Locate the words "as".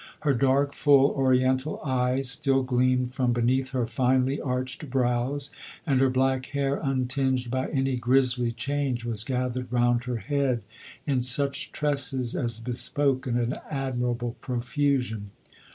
12.35-12.59